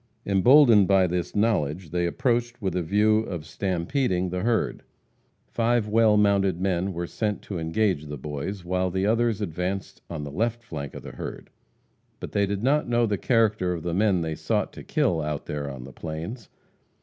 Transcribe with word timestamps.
Emboldened 0.25 0.87
by 0.87 1.05
this 1.05 1.35
knowledge, 1.35 1.91
they 1.91 2.07
approached 2.07 2.59
with 2.59 2.75
a 2.75 2.81
view 2.81 3.19
of 3.19 3.45
"stampeding" 3.45 4.29
the 4.29 4.39
herd. 4.41 4.81
Five 5.45 5.87
well 5.87 6.17
mounted 6.17 6.59
men 6.59 6.91
were 6.91 7.05
sent 7.05 7.43
to 7.43 7.59
engage 7.59 8.07
the 8.07 8.17
Boys 8.17 8.65
while 8.65 8.89
the 8.89 9.05
others 9.05 9.41
advanced 9.41 10.01
on 10.09 10.23
the 10.23 10.31
left 10.31 10.63
flank 10.63 10.95
of 10.95 11.03
the 11.03 11.11
herd. 11.11 11.51
But 12.19 12.31
they 12.31 12.47
did 12.47 12.63
not 12.63 12.89
know 12.89 13.05
the 13.05 13.19
character 13.19 13.73
of 13.73 13.83
the 13.83 13.93
men 13.93 14.21
they 14.21 14.33
sought 14.33 14.73
to 14.73 14.83
kill 14.83 15.21
out 15.21 15.45
there 15.45 15.69
on 15.69 15.83
the 15.83 15.93
plains. 15.93 16.49